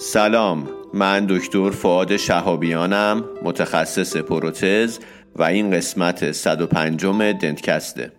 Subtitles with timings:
[0.00, 4.98] سلام من دکتر فعاد شهابیانم متخصص پروتز
[5.36, 8.12] و این قسمت 105 دنتکسته.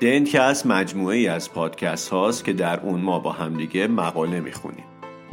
[0.00, 4.95] دنتکست مجموعه ای از پادکست هاست که در اون ما با همدیگه مقاله می‌خونیم.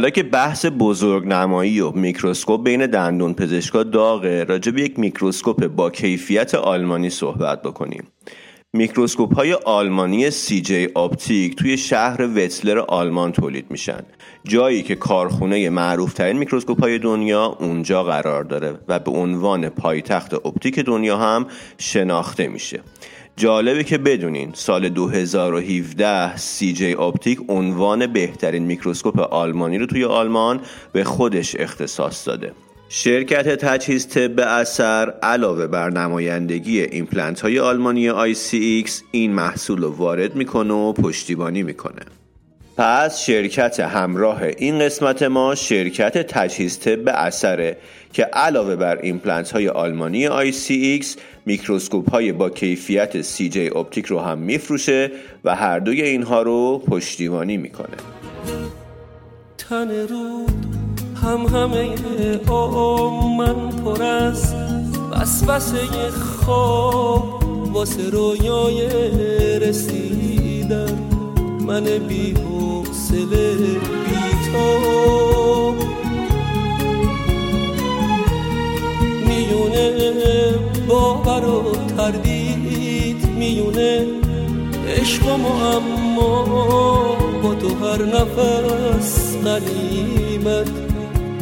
[0.00, 5.66] حالا که بحث بزرگ نمایی و میکروسکوپ بین دندون پزشکا داغه راجع به یک میکروسکوپ
[5.66, 8.04] با کیفیت آلمانی صحبت بکنیم.
[8.72, 14.02] میکروسکوپ های آلمانی CJ Optik توی شهر وتلر آلمان تولید میشن.
[14.44, 20.34] جایی که کارخونه معروف ترین میکروسکوپ های دنیا اونجا قرار داره و به عنوان پایتخت
[20.34, 21.46] اپتیک دنیا هم
[21.78, 22.80] شناخته میشه.
[23.40, 30.60] جالبه که بدونین سال 2017 CJ Optik عنوان بهترین میکروسکوپ آلمانی رو توی آلمان
[30.92, 32.52] به خودش اختصاص داده.
[32.88, 40.36] شرکت تجهیز طب اثر علاوه بر نمایندگی ایمپلنت های آلمانی ICX این محصول رو وارد
[40.36, 42.02] می‌کنه و پشتیبانی می‌کنه.
[42.82, 47.76] پس شرکت همراه این قسمت ما شرکت تجهیز طب اثره
[48.12, 51.06] که علاوه بر ایمپلنت های آلمانی ICX
[51.46, 55.10] میکروسکوپ های با کیفیت CJ Optik رو هم میفروشه
[55.44, 57.96] و هر دوی اینها رو پشتیبانی می‌کنه.
[59.58, 60.66] تن رود
[61.22, 61.88] هم همه
[63.38, 64.54] من پر از
[65.12, 67.42] وسوسه خواب
[67.72, 68.88] واسه رویای
[69.58, 70.98] رسیدن.
[71.66, 72.34] من بی
[72.90, 75.74] حوصله بی تو
[79.26, 80.54] میونه
[80.88, 84.06] باور و تردید میونه.
[84.88, 86.44] عشق و اما
[87.42, 90.70] با تو هر نفس قلیمت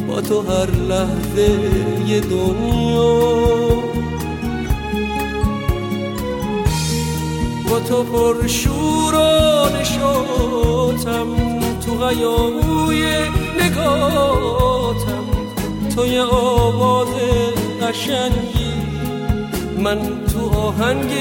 [0.07, 1.59] با تو هر لحظه
[2.07, 3.78] یه دنیا.
[7.69, 11.27] با تو پر شور و نشاتم
[11.85, 13.05] تو غیابوی
[13.61, 15.25] نگاتم.
[15.95, 17.07] تو یه آواز
[17.81, 18.73] قشنگی.
[19.77, 19.97] من
[20.33, 21.11] تو آهنگ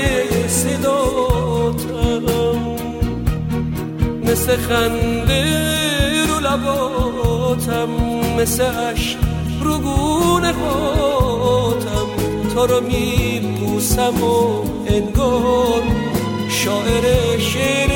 [0.48, 2.22] صداتم.
[4.22, 5.44] مثل خنده
[6.26, 7.88] رو لباتم.
[8.38, 9.18] مثل عشق
[9.62, 12.08] رو گونه هاتم
[12.54, 16.07] تو رو میبوسم و انگار
[16.64, 17.90] شاعر شعر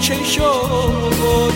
[0.00, 1.50] چشاتم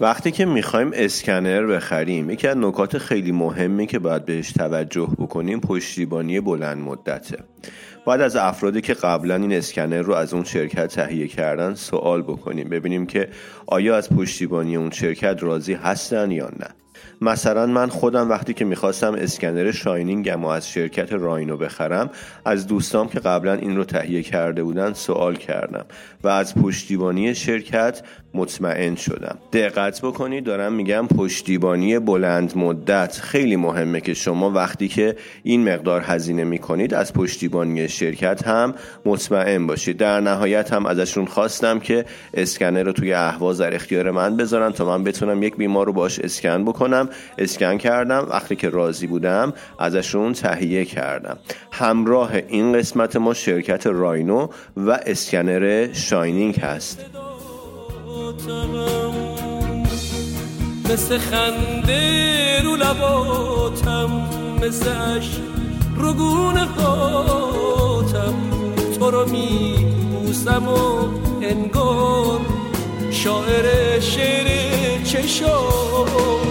[0.00, 5.60] وقتی که می‌خوایم اسکنر بخریم یکی از نکات خیلی مهمی که باید بهش توجه بکنیم
[5.60, 7.38] پشتیبانی بلند مدته.
[8.04, 12.68] باید از افرادی که قبلا این اسکنر رو از اون شرکت تهیه کردن سوال بکنیم
[12.68, 13.28] ببینیم که
[13.66, 16.68] آیا از پشتیبانی اون شرکت راضی هستن یا نه.
[17.20, 22.10] مثلا من خودم وقتی که می‌خواستم اسکنر شاینینگم و از شرکت راینو بخرم
[22.44, 25.84] از دوستام که قبلا این رو تهیه کرده بودن سوال کردم
[26.22, 28.02] و از پشتیبانی شرکت
[28.36, 29.38] مطمئن شدم.
[29.52, 36.02] دقت بکنید دارم میگم پشتیبانی بلند مدت خیلی مهمه که شما وقتی که این مقدار
[36.04, 38.74] هزینه می‌کنید از پشتیبانی شرکت هم
[39.04, 39.96] مطمئن باشید.
[39.96, 42.04] در نهایت هم ازشون خواستم که
[42.34, 46.18] اسکنر رو توی اهواز در اختیار من بذارن تا من بتونم یک بیمار رو باش
[46.18, 47.08] اسکن بکنم.
[47.38, 48.26] اسکن کردم.
[48.30, 51.38] وقتی که راضی بودم ازشون تهیه کردم.
[51.72, 57.25] همراه این قسمت ما شرکت راینو و اسکنر شاینینگ هست.
[60.90, 64.28] مثل خنده رو لباتم
[64.62, 65.30] مثل اش
[65.96, 68.34] رو گونه هاتم.
[68.98, 71.08] تو رو می بوسم و
[71.42, 72.40] انگار
[73.10, 74.46] شاعر شعر
[75.04, 76.46] چشاتم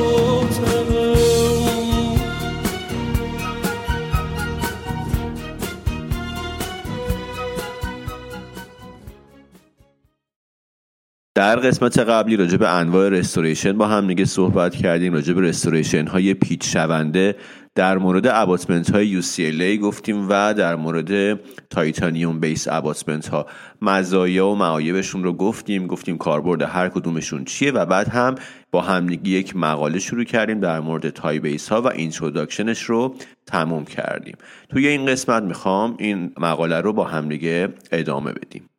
[11.35, 16.07] در قسمت قبلی راجع به انواع restoration با هم دیگه صحبت کردیم راجع به restoration
[16.07, 17.35] های پیچ شونده
[17.75, 21.39] در مورد abutment های UCLA گفتیم و در مورد
[21.69, 23.45] titanium base abutment ها.
[23.81, 28.35] مزایا و معایبشون رو گفتیم گفتیم کاربرد هر کدومشون چیه و بعد هم
[28.71, 33.15] با همدیگه یک مقاله شروع کردیم در مورد Ti-base ها و introduction ش رو
[33.45, 34.35] تموم کردیم.
[34.69, 38.69] توی این قسمت می‌خوام این مقاله رو با همدیگه ادامه بدیم.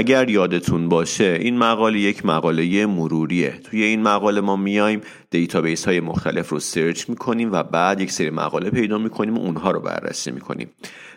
[0.00, 3.60] اگر یادتون باشه این مقاله یک مقاله مروریه.
[3.64, 5.00] توی این مقاله ما میایم
[5.30, 9.70] database های مختلف رو search می‌کنیم و بعد یک سری مقاله پیدا می‌کنیم و اونها
[9.70, 10.70] رو بررسی می‌کنیم.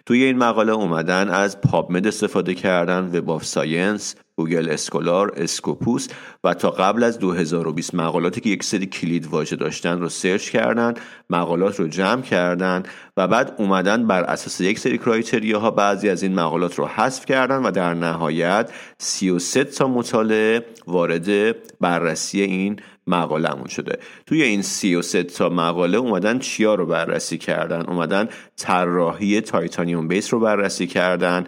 [0.06, 6.08] توی این مقاله اومدن از PubMed استفاده کردن Web of Science Google Scholar Scopus
[6.44, 10.94] و تا قبل از 2020 مقالاتی که یک سری کلید واژه داشتن رو search کردن
[11.30, 12.84] مقالات رو جمع کردن
[13.18, 17.26] و بعد اومدن بر اساس یک سری criteria ها بعضی از این مقالات رو حذف
[17.26, 24.00] کردن و در نهایت 33 تا مطالعه وارد بررسی این مقالمون شده.
[24.26, 30.40] توی این 33 تا مقاله اومدن چیا رو بررسی کردن؟ اومدن طراحی titanium base رو
[30.40, 31.48] بررسی کردن.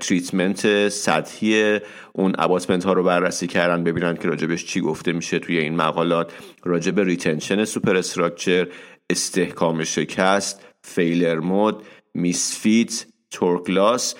[0.00, 1.80] treatment سطحی
[2.12, 6.32] اون abutment ها رو بررسی کردن ببینن که راجبش چی گفته میشه توی این مقالات.
[6.64, 8.68] راجب retention superstructure
[9.10, 11.82] استحکام شکست failure mode
[12.14, 14.14] misfit torque loss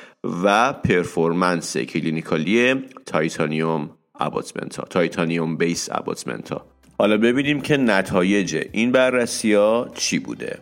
[0.44, 2.74] و performance clinical ی
[3.06, 3.90] titanium
[4.20, 6.66] abutment ها titanium base abutment ها.
[6.98, 10.58] حالا ببینیم که نتایج این بررسی ها چی بوده.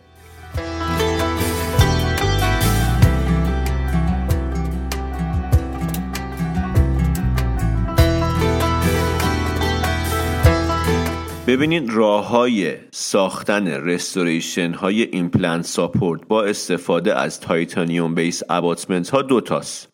[11.49, 19.21] ببینید راه های ساختن restoration های implant support با استفاده از titanium base abutment ها
[19.21, 19.89] دوتاست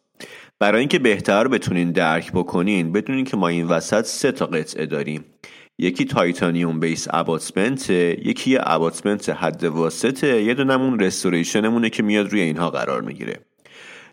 [0.59, 5.25] برای اینکه بهتر بتونین درک بکنین بدونین که ما این وسط سه تا قطعه داریم.
[5.79, 12.31] یکی titanium base abutment یکی یه abutment حد واسطه یه دونمون restoration مونه که میاد
[12.31, 13.39] روی اینها قرار می‌گیره.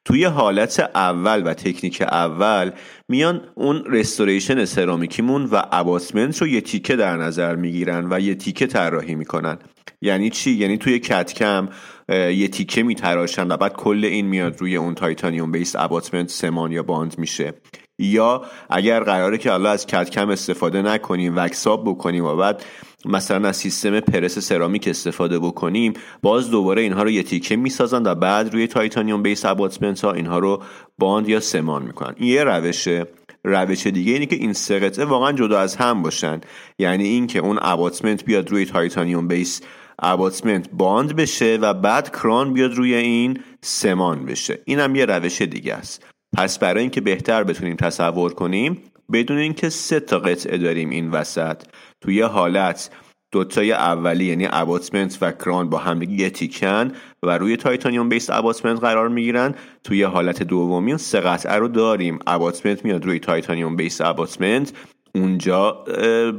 [0.05, 2.71] توی حالت اول و تکنیک اول
[3.09, 8.67] میان اون restoration سرامیکیمون و abutment رو یه تیکه در نظر می‌گیرن و یه تیکه
[8.67, 9.59] طراحی می‌کنن.
[10.03, 11.69] یعنی چی؟ یعنی توی CAD/CAM
[12.09, 16.83] یه تیکه میتراشن و بعد کل این میاد روی اون titanium base abutment سمان یا
[16.83, 17.55] bond میشه.
[17.99, 22.65] یا اگر قراره که حالا از CAD/CAM استفاده نکنیم wax-up بکنیم و بعد
[23.05, 28.15] مثلا از سیستم press ceramic استفاده بکنیم باز دوباره اینها رو یه تیکه می‌سازن و
[28.15, 30.63] بعد روی titanium base abutment ها اینها رو
[30.99, 32.15] bond یا سمان می‌کنن.
[32.17, 33.07] این یه روشه
[33.45, 36.41] روش دیگه اینه که این سه قطعه واقعا جدا از هم باشن.
[36.79, 39.61] یعنی اینکه اون abutment بیاد روی titanium base
[39.99, 44.59] abutment bond بشه و بعد crown بیاد روی این سمان بشه.
[44.65, 46.07] این هم یه روش دیگه است.
[46.37, 48.83] پس برای اینکه بهتر بتونیم تصور کنیم
[49.13, 51.63] بدونین که سه تا قطعه داریم این وسط
[52.03, 52.91] توی حالت
[53.33, 56.93] دوتای اولی یعنی abutment و crown با همدیگه یه تیکن
[57.23, 59.55] و روی titanium base abutment قرار می‌گیرن.
[59.85, 62.19] توی حالت دومی سه قطعه رو داریم.
[62.27, 64.73] abutment میاد روی titanium base abutment
[65.15, 65.85] اونجا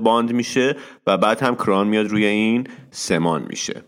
[0.03, 0.75] bond میشه
[1.07, 3.83] و بعد هم crown میاد روی این سمان میشه.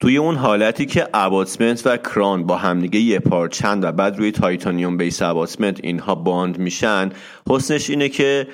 [0.00, 4.96] توی اون حالتی که abutment و crown با همدیگه یه پارچند و بعد روی titanium
[4.96, 7.10] base abutment اینها bond میشن
[7.48, 8.48] حسنش اینه که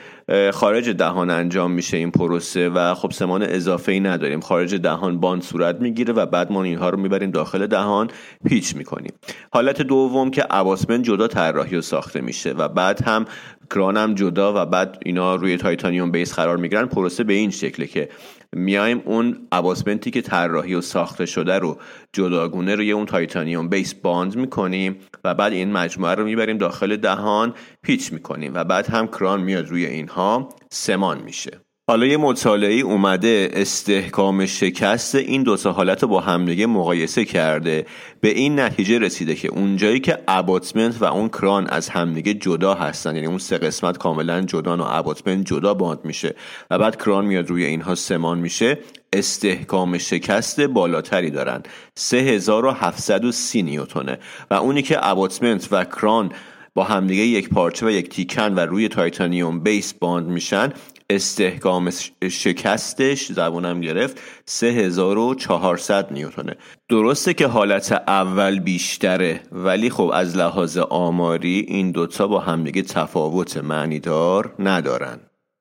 [0.52, 4.40] خارج دهان انجام میشه این پروسه و خب سمان اضافه ای نداریم.
[4.40, 8.10] خارج دهان bond صورت می‌گیره و بعد ما اینها رو می‌بریم داخل دهان
[8.44, 9.12] پیچ می‌کنیم.
[9.52, 13.24] حالت دوم که abutment جدا طراحی و ساخته میشه و بعد هم
[13.70, 17.86] crown هم جدا و بعد اینا روی titanium base قرار می‌گیرن پروسه به این شکله
[17.86, 18.08] که
[18.52, 21.78] میایم اون abutment ی که طراحی و ساخته شده رو
[22.12, 27.54] جداگونه روی اون titanium base bond می‌کنیم و بعد این مجموعه رو می‌بریم داخل دهان
[27.82, 31.60] پیچ می‌کنیم و بعد هم crown میاد روی اینها سمان میشه.
[31.90, 37.86] حالا یه مطالعه اومده استحکام شکست این دو تا حالت با همدیگه مقایسه کرده.
[38.20, 43.14] به این نتیجه رسیده که اونجایی که abutment و اون crown از همدیگه جدا هستن
[43.14, 46.34] یعنی اون سه قسمت کاملا جدا و abutment جدا bond میشه
[46.70, 48.78] و بعد crown میاد روی اینها سمان میشه
[49.12, 51.62] استحکام شکست بالاتری دارن.
[51.94, 54.18] 3730 نیوتونه
[54.50, 56.32] و اونی که abutment و crown
[56.74, 60.72] با همدیگه یک پارچه و یک تیکن و روی titanium base bond میشن
[61.10, 61.90] استحکام
[62.30, 66.56] شکستش زبونم گرفت 3400 نیوتونه.
[66.88, 73.56] درسته که حالت اول بیشتره ولی خب از لحاظ آماری این دوتا با همدیگه تفاوت
[73.56, 75.20] معنیدار ندارن.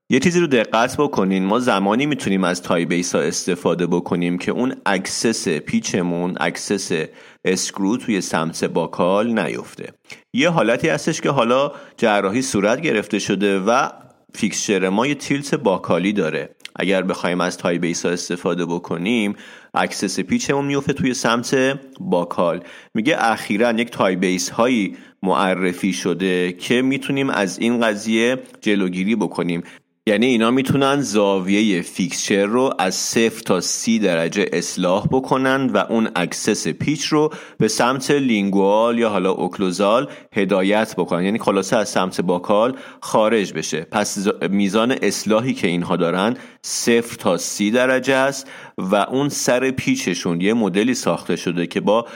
[0.09, 1.45] یه چیزی رو دقت بکنین.
[1.45, 6.91] ما زمانی می‌تونیم از Ti-base ها استفاده بکنیم که اون access پیچمون access
[7.45, 9.93] screw توی سمت buccal نیفته.
[10.33, 13.89] یه حالتی هستش که حالا جراحی صورت گرفته شده و
[14.36, 16.55] fixture ما یه tilt buccal ی داره.
[16.75, 19.36] اگر بخوایم از Ti-base ها استفاده بکنیم
[19.74, 22.63] access پیچمون میفته توی سمت buccal.
[22.93, 29.63] میگه اخیرا یک Ti-base هایی معرفی شده که می‌تونیم از این قضیه جلوگیری بکنیم.
[30.07, 36.09] یعنی اینا می‌تونن زاویه fixture رو از صفر تا سی درجه اصلاح بکنن و اون
[36.15, 41.23] access پیچ رو به سمت lingual یا حالا occlusal هدایت بکنن.
[41.23, 43.81] یعنی خلاصه از سمت buccal خارج بشه.
[43.81, 48.47] پس میزان اصلاحی که اینها دارن صفر تا سی درجه است
[48.77, 52.07] و اون سر پیچشون یه مدلی ساخته شده که با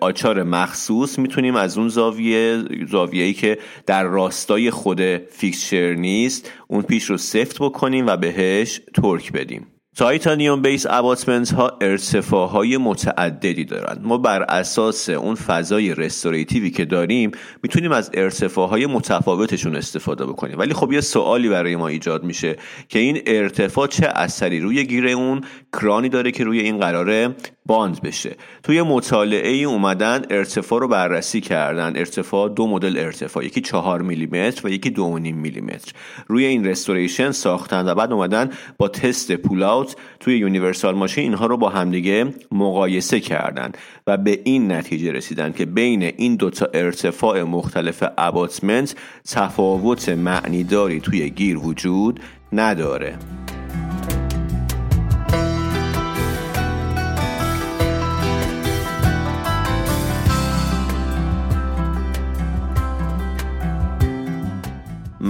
[0.00, 7.04] آچار مخصوص می‌تونیم از اون زاویه زاویه‌ای که در راستای خود fixture نیست اون پیچ
[7.04, 9.71] رو سفت بکنیم و بهش torque بدیم.
[9.96, 14.00] titanium base abutment ها ارتفاع های متعددی دارند.
[14.04, 17.30] ما بر اساس اون فضای restorative ی که داریم
[17.62, 20.58] می‌تونیم از ارتفاع های متفاوتشون استفاده بکنیم.
[20.58, 22.56] ولی خب یه سوالی برای ما ایجاد میشه
[22.88, 25.40] که این ارتفاع چه اثری روی گیر اون
[25.72, 27.34] crown ی داره که روی این قراره
[27.66, 28.36] bond بشه.
[28.62, 31.96] توی مطالعه ای اومدن ارتفاع رو بررسی کردن.
[31.96, 35.92] ارتفاع دو مدل ارتفاع یکی چهار میلیمتر و یکی دو نیم میلیمتر.
[36.28, 41.56] روی این restoration ساختن و بعد اومدن با تست pull-out توی universal machine اینها رو
[41.56, 43.72] با همدیگه مقایسه کردن
[44.06, 48.94] و به این نتیجه رسیدن که بین این دوتا ارتفاع مختلف abutment
[49.30, 52.20] تفاوت معنیداری توی گیر وجود
[52.52, 53.18] نداره.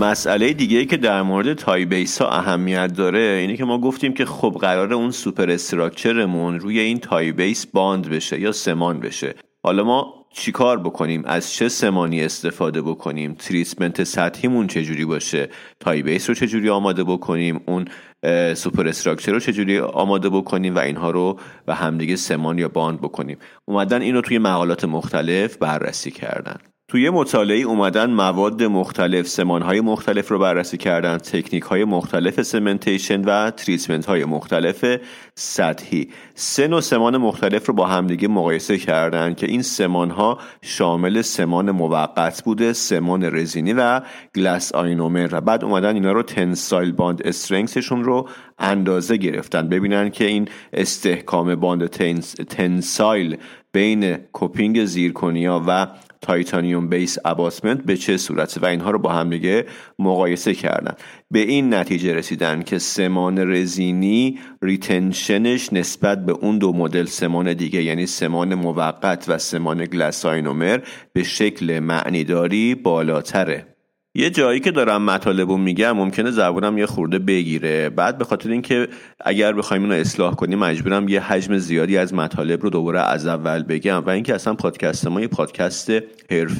[0.02, 4.56] مسئله دیگه که در مورد Ti-base ها اهمیت داره اینه که ما گفتیم که خب
[4.60, 9.34] قرار اون superstructure مون روی این Ti-base bond بشه یا سمان بشه.
[9.62, 15.48] حالا ما چیکار بکنیم؟ از چه سمانی استفاده بکنیم؟ treatment سطحیمون چجوری باشه؟
[15.80, 17.84] Ti-base رو چجوری آماده بکنیم؟ اون
[18.54, 23.38] superstructure رو چجوری آماده بکنیم؟ و اینها رو با همدیگه سمان یا bond بکنیم.
[23.64, 26.71] اومدن اینو توی مقالات مختلف بررسی کردن.
[26.92, 33.50] توی مطالعه اومدن مواد مختلف سمانهای مختلف رو بررسی کردن تکنیک های مختلف cementation و
[33.50, 34.84] treatment های مختلف
[35.34, 36.08] سطحی.
[36.34, 41.70] سه نوع سمان مختلف رو با همدیگه مقایسه کردن که این سمان ها شامل سمان
[41.70, 44.00] موقت بوده سمان رزینی و
[44.34, 50.10] glass ionomer و بعد اومدن اینا رو tensile bond strength شون رو اندازه گرفتن ببینن
[50.10, 53.36] که این استحکام bond tens، tensile
[53.72, 55.86] بین coping zirconia و
[56.22, 59.66] titanium base abutment به چه صورته و اینها رو با هم دیگه
[59.98, 60.94] مقایسه کردن.
[61.30, 67.52] به این نتیجه رسیدن که سمان رزینی retention ش نسبت به اون دو مدل سمان
[67.52, 70.80] دیگه یعنی سمان موقت و سمان glass ionomer
[71.12, 73.71] به شکل معنیداری بالاتره.
[74.14, 77.90] یه جایی که دارم مطالب میگم ممکنه زبونم یه خورده بگیره.
[77.90, 78.88] بعد به خاطر اینکه
[79.20, 83.62] اگر بخوایم اینو اصلاح کنیم مجبورم یه حجم زیادی از مطالب رو دوباره از اول
[83.62, 84.02] بگم.
[84.06, 85.92] و اینکه اصلا پادکست ما یه پادکست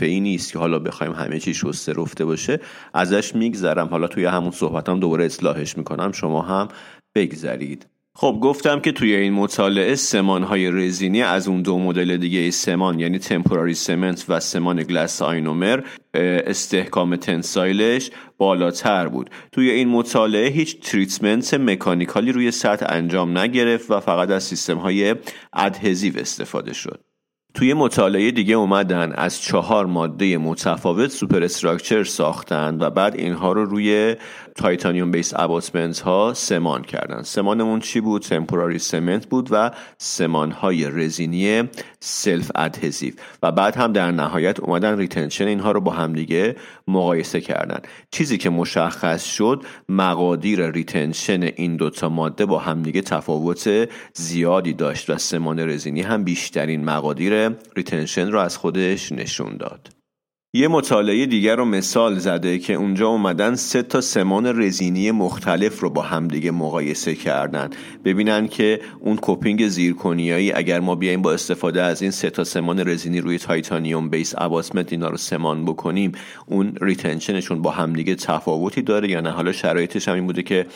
[0.01, 2.61] ای نیست که حالا بخوایم همه چی شسته رفته باشه.
[2.95, 3.89] ازش میگذرم.
[3.89, 6.13] حالا توی همون صحبتم دوباره اصلاحش می‌کنم.
[6.13, 6.69] شما هم
[7.15, 7.87] بگذرید.
[8.15, 13.01] خب گفتم که توی این مطالعه سمان های رزینی از اون دو مدل دیگه سمان
[13.01, 15.81] یعنی تمپوراری سمنت و سمان گلاس آینومر
[16.15, 19.31] استحکام tensile ش بالاتر بود.
[19.53, 24.79] توی این مطالعه هیچ treatment mechanical ی روی سطح انجام نگرفت و فقط از سیستم
[24.79, 25.15] های
[25.53, 27.12] adhesive استفاده شد.
[27.55, 34.17] توی مطالعه دیگه اومدن از چهار ماده متفاوت superstructure ساختن و بعد اینها رو روی
[34.55, 37.23] titanium base abutment ها سمان کردن.
[37.23, 41.63] سمانمون چی بود؟ temporary cement بود و سمان های رزینی
[42.01, 43.15] self adhesive.
[43.43, 46.57] و بعد هم در نهایت اومدن retention اینها رو با همدیگه
[46.89, 47.79] مقایسه کردن.
[48.11, 55.19] چیزی که مشخص شد مقادیر retention این دوتا ماده با همدیگه تفاوت زیادی داشت و
[55.19, 57.42] سمان رزینی هم بیشترین مقادیر
[57.77, 59.89] retention رو از خودش نشون داد.
[60.55, 65.91] یه مطالعه دیگر رو مثال زده که اونجا اومدن سه تا سمان رزینی مختلف رو
[65.91, 67.71] با همدیگه مقایسه کردن.
[68.05, 72.45] ببینن که اون coping zirconia یی اگر ما بیایم با استفاده از این سه تا
[72.45, 76.13] سمان رزینی روی titanium base abutment اینا رو سمان بکنیم
[76.47, 80.67] اون retention شون با همدیگه تفاوتی داره یا نه؟ حالا شرایطش هم این بوده که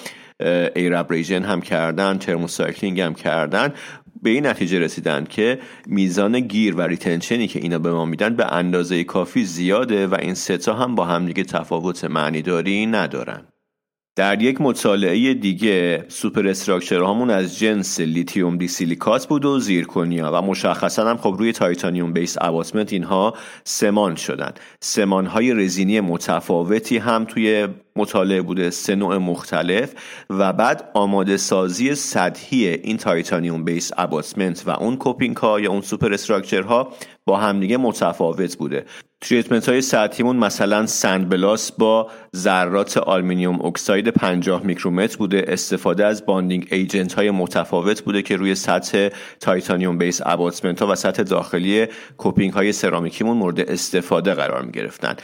[0.76, 0.94] ایر
[1.30, 3.74] هم کردن thermocycling هم کردن.
[4.22, 8.36] به این نتیجه رسیدن که میزان گیر و retention ی که اینا به ما میدن
[8.36, 13.55] به اندازه کافی زیاده و این ستا هم با همدیگه تفاوت معنیداری ندارن.
[14.16, 20.42] در یک مطالعه دیگه superstructure مون از جنس لیتیوم دی سیلیکات بود و zirconia و
[20.42, 24.52] مشخصا هم خب روی titanium base abutment اینها سمان شدن.
[24.80, 29.94] سمان های رزینی متفاوتی هم توی مطالعه بوده سه نوع مختلف
[30.30, 35.80] و بعد آماده سازی سطحی این titanium base abutment و اون coping ها یا اون
[35.80, 36.92] superstructure ها
[37.26, 38.84] با همدیگه متفاوت بوده.
[39.28, 45.44] treatment های سطحیمون مثلا sandblast با ذرات aluminium oxide 50 میکرومتر بوده.
[45.48, 49.08] استفاده از bonding agent های متفاوت بوده که روی سطح
[49.40, 51.86] titanium base abutment ها و سطح داخلی
[52.16, 55.16] coping های سرامیکیمون مورد استفاده قرار می گرفتن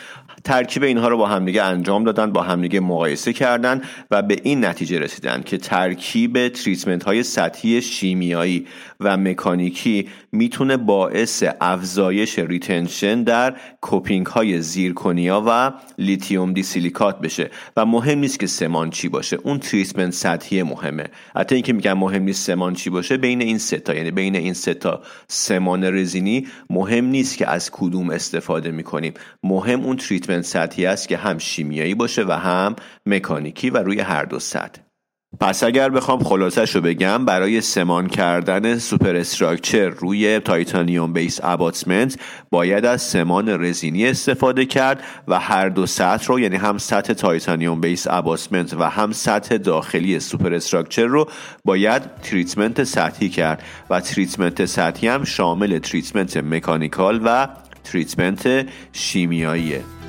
[0.44, 4.98] ترکیب اینها رو با همدیگه انجام دادن با همدیگه مقایسه کردن و به این نتیجه
[4.98, 8.66] رسیدن که ترکیب treatment های سطحی شیمیایی
[9.04, 17.50] و مکانیکی می‌تونه باعث افزایش retention در coping های zirconia و lithium disilicate بشه.
[17.76, 19.36] و مهم نیست که سمان چی باشه.
[19.42, 21.04] اون treatment سطحی مهمه.
[21.36, 25.02] حتی اینکه میگن مهم نیست سمان چی باشه بین این ستا یعنی بین این ستا
[25.28, 29.14] سمان رزینی مهم نیست که از کدوم استفاده می‌کنیم.
[29.42, 34.24] مهم اون treatment سطحی است که هم شیمیایی باشه و هم مکانیکی و روی هر
[34.24, 34.91] دو سطح.
[35.40, 42.18] پس اگر بخوام خلاصش رو بگم برای سمان کردن superstructure روی titanium base abutment
[42.50, 47.80] باید از سمان رزینی استفاده کرد و هر دو سطح رو یعنی هم سطح titanium
[47.80, 51.28] base abutment و هم سطح داخلی superstructure رو
[51.64, 57.48] باید treatment سطحی کرد و treatment سطحی هم شامل treatment mechanical و
[57.84, 60.01] treatment شیمیاییه.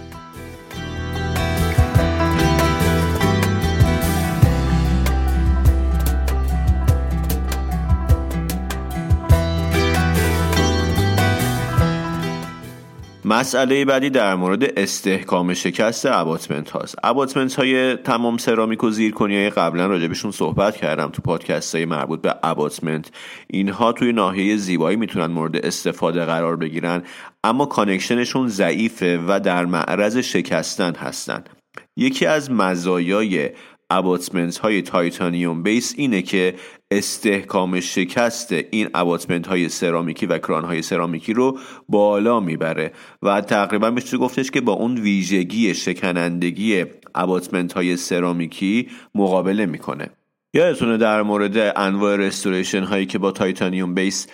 [13.26, 16.96] مسئله بعدی در مورد استحکام شکست abutment هاست.
[17.04, 22.36] abutment های تمام سرامیک و زیرکنیایی قبلا راجبشون صحبت کردم تو پادکست های مربوط به
[22.44, 23.12] abutment
[23.48, 27.04] اینها توی ناحیه زیبایی می‌تونن مورد استفاده قرار بگیرن
[27.44, 31.44] اما connection شون ضعیفه و در معرض شکستن هستن.
[31.98, 33.50] یکی از مزایای
[33.90, 36.56] abutment های titanium base اینه که
[36.98, 43.90] استحکام شکست این abutment های سرامیکی و crown های سرامیکی رو بالا می‌بره و تقریبا
[43.90, 50.10] میشه گفتش که با اون ویژگی شکنندگی abutment های سرامیکی مقابله می‌کنه.
[50.54, 54.28] یادتونه در مورد انواع restoration هایی که با titanium base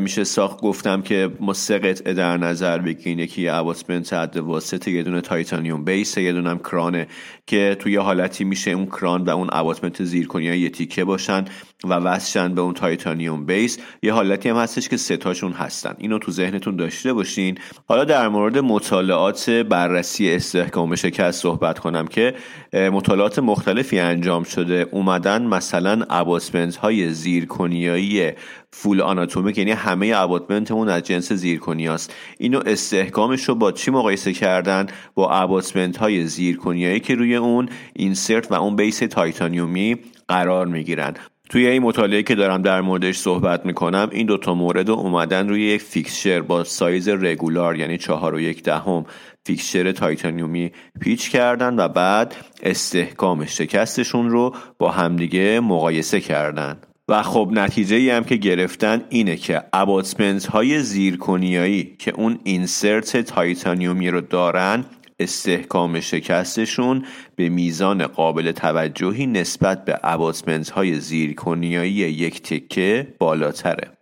[0.00, 0.60] میشه ساخت.
[0.60, 3.18] گفتم که ما سه قطعه در نظر بگیرین.
[3.18, 7.06] یکی یه abutment حد واسطه یه دونه titanium base یه دونه هم crown ه
[7.46, 11.44] که توی حالتی میشه اون crown و اون abutment زیرکنی یه تیکه باشن
[11.84, 13.78] و وصلشن به اون titanium base.
[14.02, 15.94] یه حالتی هم هستش که ستاشون هستن.
[15.98, 17.58] اینو تو ذهنتون داشته باشین.
[17.88, 22.34] حالا در مورد مطالعات بررسی استحکام شکست صحبت کنم که
[22.72, 24.88] مطالعات مختلفی انجام شده.
[24.90, 28.32] اومدن مثلا abutment های زیرکنیایی
[28.78, 33.90] full anatomic یعنی همه abutment مون از جنس zirconia ست اینو استحکامش رو با چی
[33.90, 39.96] مقایسه کردن؟ با abutment های زیرکنیایی که روی اون insert و اون base تایتانیومی
[40.28, 41.14] قرار می‌گیرن.
[41.48, 45.82] توی این مطالعه که دارم در موردش صحبت می‌کنم این دوتا مورد اومدن روی یک
[45.82, 49.04] fixture با سایز regular یعنی چهار و یک دهم
[49.46, 56.76] fixture تایتانیومی پیچ کردن و بعد استحکام شکستشون رو با همدیگه مقایسه کردن.
[57.08, 63.16] و خب نتیجه ای هم که گرفتن اینه که abutment های زیرکنیایی که اون insert
[63.16, 64.84] تایتانیومی رو دارن
[65.18, 67.04] استحکام شکستشون
[67.36, 73.95] به میزان قابل توجهی نسبت به abutment های زیرکنیایی یک تکه بالاتره.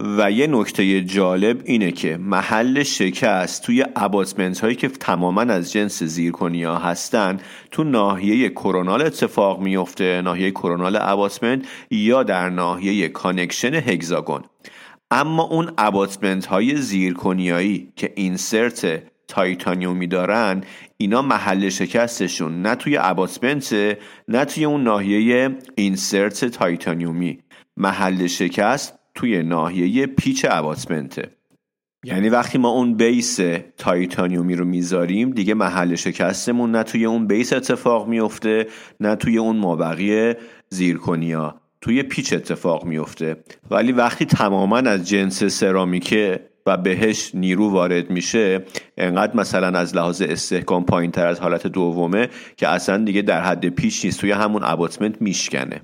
[0.00, 6.02] و یه نکته جالب اینه که محل شکست توی abutment هایی که تماما از جنس
[6.02, 14.42] zirconia هستن تو ناحیه coronal اتفاق میفته ناحیه coronal abutment یا در ناحیه connection hexagon
[15.10, 20.64] اما اون abutment های زیرکنیایی که insert تایتانیومی دارن
[20.96, 23.72] اینا محل شکستشون نه توی abutment
[24.28, 27.38] نه توی اون ناحیه insert تایتانیومی
[27.76, 31.22] محل شکست توی ناحیه پیچ اباتمنته
[32.04, 33.40] یعنی وقتی ما اون بیس
[33.76, 38.66] تایتانیومی رو می‌ذاریم دیگه محل شکستمون نه توی اون بیس اتفاق میفته
[39.00, 40.34] نه توی اون مابقی
[40.68, 43.36] زیرکنیا توی پیچ اتفاق میفته
[43.70, 48.64] ولی وقتی تماما از جنس سرامیکه و بهش نیرو وارد میشه
[48.98, 53.68] انقدر مثلا از لحاظ استحکام پایین تر از حالت دومه که اصلا دیگه در حد
[53.68, 54.20] پیش نیست.
[54.20, 55.80] توی همون اباتمنت میشکنه.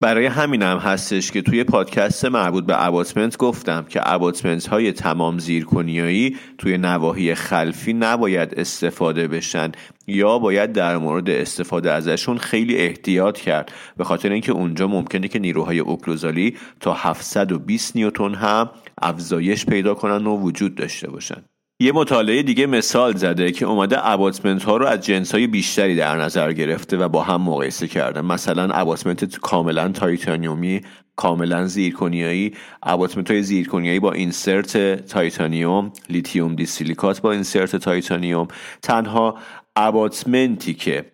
[0.00, 5.38] برای همین هم هستش که توی پادکست مربوط به abutment گفتم که abutment های تمام
[5.38, 9.72] زیرکنیایی توی نواحی خلفی نباید استفاده بشن
[10.06, 13.72] یا باید در مورد استفاده ازشون خیلی احتیاط کرد.
[13.96, 18.70] به خاطر اینکه اونجا ممکنه که نیروهای occlusal ی تا 720 نیوتن هم
[19.02, 21.44] افزایش پیدا کنن و وجود داشته باشن.
[21.80, 26.16] یه مطالعه دیگه مثال زده که اومده abutment ها رو از جنس های بیشتری در
[26.16, 28.20] نظر گرفته و با هم مقایسه کرده.
[28.20, 30.80] مثلا abutment کاملا تایتانیومی
[31.16, 38.48] کاملا زیرکنیایی abutment های زیرکنیایی با insert titanium lithium disilicate با insert titanium.
[38.82, 39.38] تنها
[39.76, 41.04] abutment ی که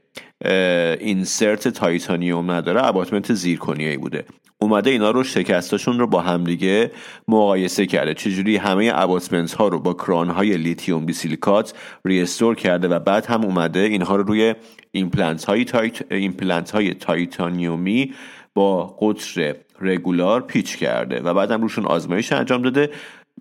[1.01, 4.25] insert titanium نداره abutment زیرکنیایی بوده.
[4.63, 6.91] اومده اینا رو شکستاشون رو با همدیگه
[7.29, 8.15] مقایسه کرده.
[8.15, 11.75] چجوری همه abutment ها رو با crown های lithium disilicate
[12.05, 14.55] restore کرده و بعد هم اومده اینها رو روی
[14.93, 18.15] ایمپلنت های, تایت، ایمپلنت های تایتانیومی
[18.55, 22.91] با قطر regular پیچ کرده و بعد هم روشون آزمایش انجام داده.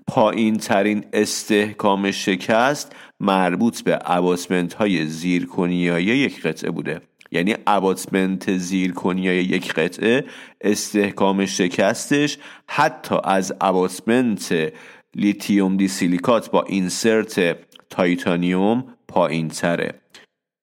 [0.08, 7.02] پایین ترین استحکام شکست مربوط به abutment های زیرکنیایی یک قطعه بوده.
[7.32, 10.26] یعنی abutment zirconia ی یک قطعه
[10.62, 14.74] استحکام شکستش حتی از abutment
[15.16, 17.58] lithium disilicate با insert
[17.90, 19.94] titanium پایین تره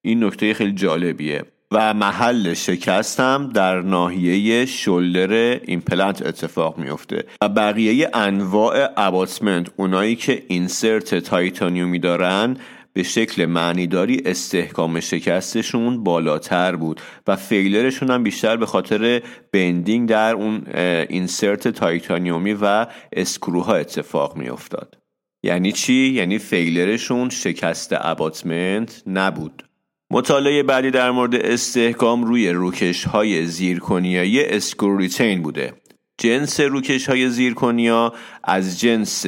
[0.05, 1.45] این نکته خیلی جالبیه.
[1.73, 3.19] و محل شکست
[3.55, 12.57] در ناحیه shoulder ایمپلنت اتفاق میفته و بقیه انواع abutment اونایی که insert تایتانیومی دارن
[12.93, 19.23] به شکل معنیداری استحکام شکستشون بالاتر بود و failure شون هم بیشتر به خاطر
[19.53, 20.67] bending در اون
[21.09, 24.99] insert تایتانیومی و screw ها اتفاق می افتاد
[25.43, 29.65] یعنی چی؟ یعنی failure شون شکست abutment نبود.
[30.11, 35.73] مطالعه بعدی در مورد استحکام روی روکش های زیرکنیایی screw-retained بوده.
[36.19, 38.13] جنس روکش های زیرکنیا
[38.45, 39.27] از جنس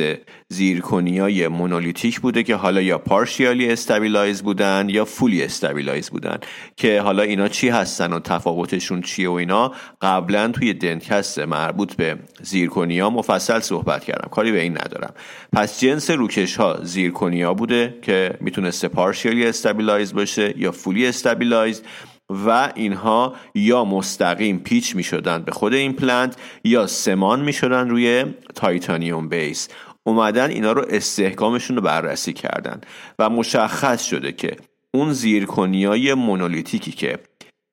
[0.48, 6.38] زیرکنیای monolithic بوده که حالا یا partially stabilized بودن یا fully stabilized بودن
[6.76, 9.72] که حالا اینا چی هستن و تفاوتشون چیه و اینا.
[10.02, 14.28] قبلا توی دنتکست مربوط به زیرکنیا مفصل صحبت کردم.
[14.28, 15.14] کاری به این ندارم.
[15.52, 21.82] پس جنس روکش ها زیرکنیا بوده که می‌تونسته partially stabilized باشه یا fully stabilized
[22.30, 28.24] و اینها یا مستقیم پیچ می شدن به خود ایمپلنت یا سمان می شدن روی
[28.54, 29.68] titanium base.
[30.02, 32.80] اومدن اینا رو استحکامشون رو بررسی کردن
[33.18, 34.56] و مشخص شده که
[34.94, 37.18] اون زیرکنیای monolithic ی که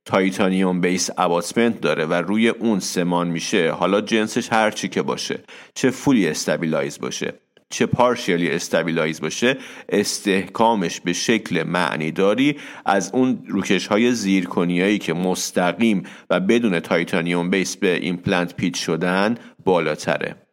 [0.05, 5.39] titanium base abutment داره و روی اون سمان میشه حالا جنسش هر چی که باشه
[5.75, 7.33] چه fully stabilized باشه.
[7.69, 9.57] چه partially stabilized باشه
[9.89, 17.77] استحکامش به شکل معنیداری از اون روکش های زیرکنیایی که مستقیم و بدون titanium base
[17.77, 20.46] به ایمپلنت پیچ شدن بالاتره.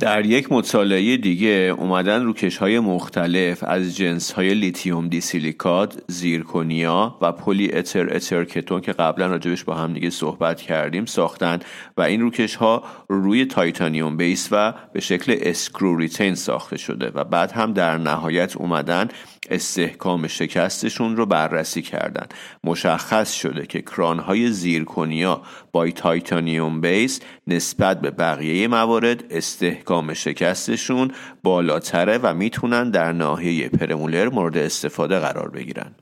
[0.00, 7.32] در یک مطالعه دیگه اومدن روکش های مختلف از جنس های lithium disilicate، زیرکونیا و
[7.32, 11.58] polyether ether ketone که قبلا راجبش با هم دیگه صحبت کردیم ساختن
[11.96, 17.52] و این روکش ها روی titanium base و به شکل screw-retained ساخته شده و بعد
[17.52, 19.08] هم در نهایت اومدن
[19.50, 22.26] استحکام شکستشون رو بررسی کردن.
[22.64, 31.12] مشخص شده که crown های زیرکنیا با titanium base نسبت به بقیه موارد استحکام شکستشون
[31.42, 35.94] بالاتره و می‌تونن در ناحیه premolar مورد استفاده قرار بگیرن.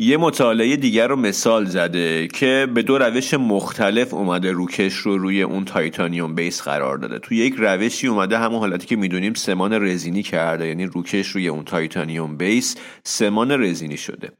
[0.00, 5.42] یه مطالعه دیگر رو مثال زده که به دو روش مختلف اومده روکش رو روی
[5.42, 7.18] اون titanium base قرار داده.
[7.18, 11.64] تو یک روشی اومده همون حالتی که می‌دونیم سمان رزینی کرده یعنی روکش روی اون
[11.64, 14.30] titanium base سمان رزینی شده.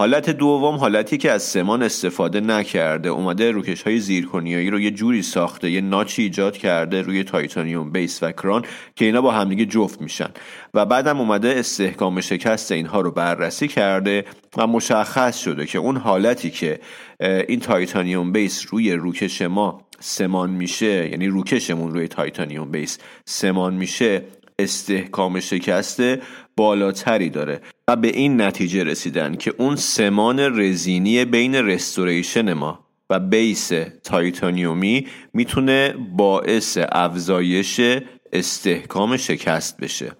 [0.00, 3.08] حالت دوم حالتی که از سمان استفاده نکرده.
[3.08, 7.90] اومده روکش های زیرکنیایی رو یه جوری ساخته یه notch ی ایجاد کرده روی titanium
[7.90, 8.64] base و crown
[8.96, 10.28] که اینا با همدیگه جفت میشن.
[10.74, 14.24] و بعدم اومده استحکام شکست اینها رو بررسی کرده
[14.56, 16.80] و مشخص شده که اون حالتی که
[17.20, 24.22] این titanium base روی روکش ما سمان میشه یعنی روکشمون روی titanium base سمان میشه
[24.58, 26.22] استحکام شکست
[26.58, 33.20] بالاتری داره و به این نتیجه رسیدن که اون سمان رزینی بین restoration ما و
[33.20, 33.72] base
[34.04, 37.80] تایتانیومی می‌تونه باعث افزایش
[38.32, 40.12] استحکام شکست بشه.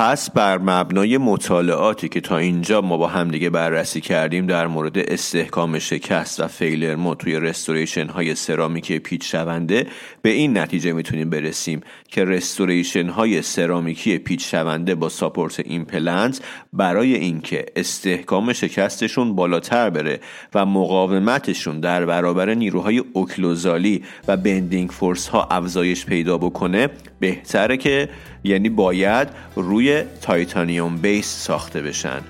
[0.00, 5.78] پس بر مبنای مطالعاتی که تا اینجا ما با همدیگه بررسی کردیم در مورد استحکام
[5.78, 9.86] شکست و failure mode توی restoration های سرامیکی پیچ شونده
[10.22, 16.40] به این نتیجه می‌تونیم برسیم که restoration های سرامیکی پیچ شونده با support ایمپلنت
[16.72, 20.20] برای اینکه استحکام شکستشون بالاتر بره
[20.54, 26.88] و مقاومتشون در برابر نیروهای occlusal ی و bending force ها افزایش پیدا بکنه
[27.20, 28.08] بهتره که
[28.44, 29.89] یعنی باید روی
[30.22, 32.20] titanium base ساخته بشن.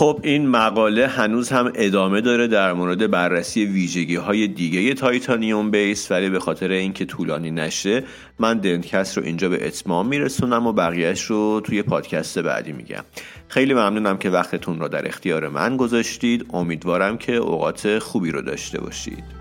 [0.00, 6.10] خب این مقاله هنوز هم ادامه داره در مورد بررسی ویژگی های دیگه تایتانیوم بیس
[6.10, 8.04] ولی به خاطر اینکه طولانی نشه
[8.38, 13.04] من دنتکست رو اینجا به اتمام میرسونم و بقیهش رو توی پادکست بعدی میگم.
[13.48, 16.46] خیلی ممنونم که وقتتون رو در اختیار من گذاشتید.
[16.52, 19.39] امیدوارم که اوقات خوبی رو داشته باشید.